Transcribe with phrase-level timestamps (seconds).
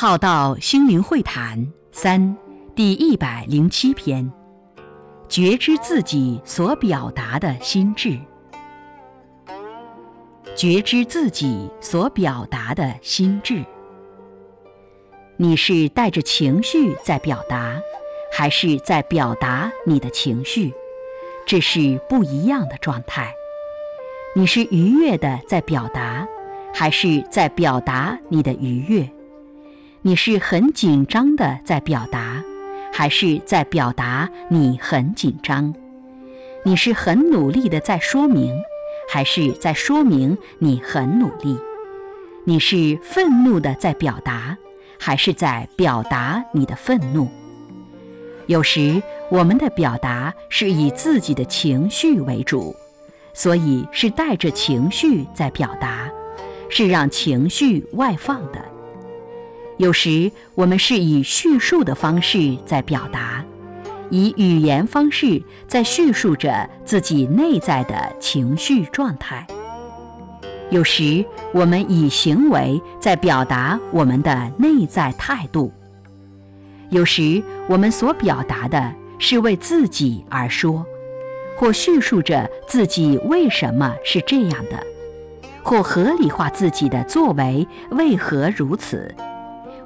[0.00, 2.34] 浩道心灵会谈三
[2.74, 4.32] 第一百零七篇：
[5.28, 8.18] 觉知自己所表达的心智。
[10.56, 13.62] 觉知自己所表达的心智。
[15.36, 17.78] 你是带着情绪在表达，
[18.32, 20.72] 还是在表达你的情绪？
[21.44, 23.34] 这是不一样的状态。
[24.34, 26.26] 你是愉悦的在表达，
[26.72, 29.06] 还是在表达你的愉悦？
[30.02, 32.42] 你是很紧张的在表达，
[32.90, 35.74] 还是在表达你很紧张？
[36.64, 38.58] 你是很努力的在说明，
[39.12, 41.58] 还是在说明你很努力？
[42.44, 44.56] 你是愤怒的在表达，
[44.98, 47.28] 还是在表达你的愤怒？
[48.46, 52.74] 有时我们的表达是以自己的情绪为主，
[53.34, 56.10] 所以是带着情绪在表达，
[56.70, 58.69] 是让情绪外放的。
[59.80, 63.42] 有时我们是以叙述的方式在表达，
[64.10, 69.46] 以语言方式在叙述着自己内在的情绪状态。
[70.68, 75.72] 有时我们以行为在表达我们的内在态度。
[76.90, 80.84] 有时我们所表达的是为自己而说，
[81.56, 84.78] 或叙述着自己为什么是这样的，
[85.62, 89.14] 或合理化自己的作为为何如此。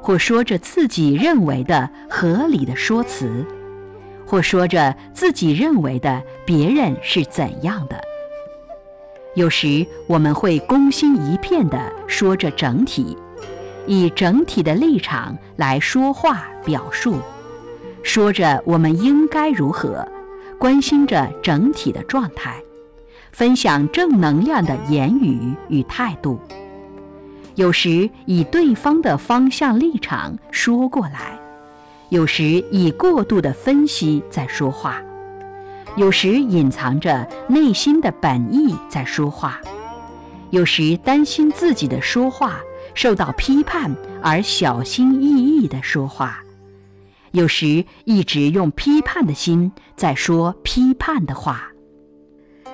[0.05, 3.43] 或说着自己认为的合理的说辞，
[4.27, 7.99] 或说着自己认为的别人是怎样的。
[9.35, 13.17] 有时我们会攻心一片地说着整体，
[13.87, 17.17] 以整体的立场来说话表述，
[18.03, 20.07] 说着我们应该如何，
[20.59, 22.63] 关心着整体的状态，
[23.33, 26.39] 分享正能量的言语与态度。
[27.57, 31.39] 有时以对方的方向立场说过来，
[32.09, 35.01] 有时以过度的分析在说话，
[35.97, 39.61] 有时隐藏着内心的本意在说话，
[40.51, 42.59] 有时担心自己的说话
[42.93, 46.41] 受到批判而小心翼翼地说话，
[47.31, 51.69] 有时一直用批判的心在说批判的话。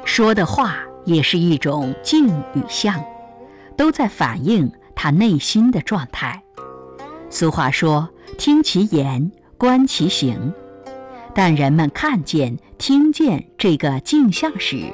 [0.06, 2.98] 说的话也是一种静与相。
[3.80, 6.42] 都在反映他内心的状态。
[7.30, 10.52] 俗话说：“听其言，观其行。”
[11.34, 14.92] 但人们看见、听见这个镜像时，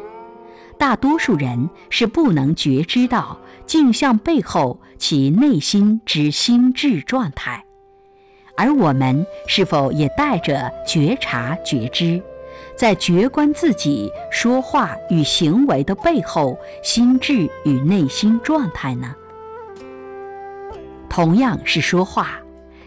[0.78, 7.64] 大多数人是不能觉知到镜像背后其内心之心智状态。
[8.56, 12.22] 而我们是否也带着觉察、觉知？
[12.76, 19.14] 在觉观自己说话与行为的背后，心智与内心状态呢？
[21.08, 22.38] 同样是说话，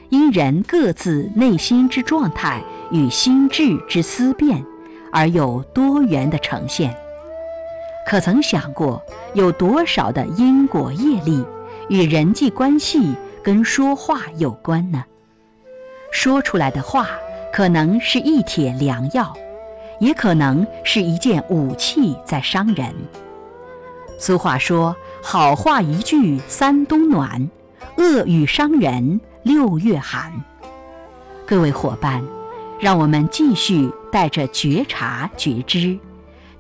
[0.09, 2.61] 因人各自内心之状态
[2.91, 4.63] 与心智之思辨，
[5.11, 6.95] 而有多元的呈现。
[8.07, 9.01] 可曾想过，
[9.33, 11.43] 有多少的因果业力
[11.89, 15.03] 与人际关系跟说话有关呢？
[16.11, 17.07] 说出来的话，
[17.51, 19.35] 可能是一帖良药。
[19.99, 22.93] 也可能是一件武器在伤人。
[24.17, 27.49] 俗话说：“好话一句三冬暖，
[27.97, 30.31] 恶语伤人六月寒。”
[31.47, 32.23] 各位伙伴，
[32.79, 35.97] 让我们继续带着觉察、觉知、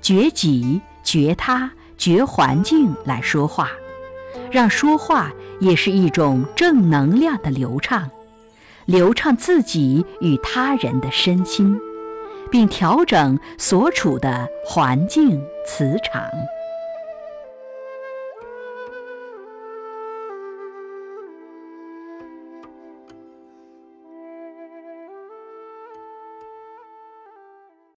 [0.01, 3.69] 觉己、觉他、觉环境来说话，
[4.49, 8.09] 让说话也是一种正能量的流畅，
[8.85, 11.77] 流畅自己与他人的身心。
[12.51, 16.23] 并调整所处的环境磁场。